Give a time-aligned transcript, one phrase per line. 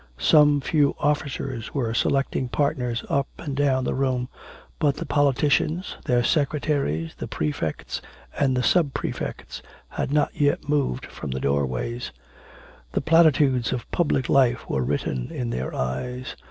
[0.17, 4.29] Some few officers were selecting partners up and down the room,
[4.79, 8.01] but the politicians, their secretaries, the prefects,
[8.35, 12.11] and the sub prefects had not yet moved from the doorways.
[12.93, 16.35] The platitudes of public life were written in their eyes.